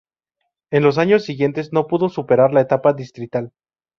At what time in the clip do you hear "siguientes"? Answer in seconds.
1.25-1.73